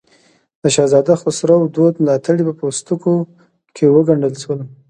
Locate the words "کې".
3.75-3.85